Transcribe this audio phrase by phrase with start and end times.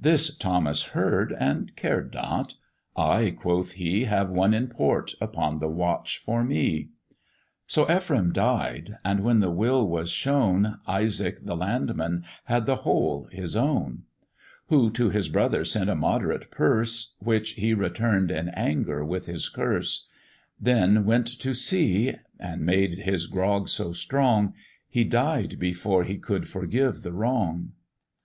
[0.00, 2.54] This Thomas heard, and cared not:
[2.96, 6.90] "I," quoth he, "Have one in port upon the watch for me."
[7.66, 13.24] So Ephraim died, and when the will was shown, Isaac, the landman, had the whole
[13.32, 14.04] his own:
[14.68, 19.48] Who to his brother sent a moderate purse, Which he return'd in anger, with his
[19.48, 20.06] curse;
[20.60, 24.54] Then went to sea, and made his grog so strong,
[24.88, 27.72] He died before he could forgive the wrong.